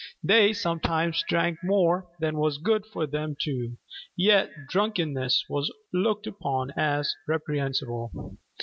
They 0.23 0.51
sometimes 0.51 1.23
drank 1.29 1.59
more 1.63 2.07
than 2.19 2.37
was 2.39 2.57
good 2.57 2.87
for 2.87 3.05
them 3.05 3.35
too: 3.39 3.77
yet 4.17 4.49
drunkenness 4.67 5.45
was 5.47 5.71
looked 5.93 6.25
upon 6.25 6.71
as 6.75 7.13
reprehensible. 7.27 8.39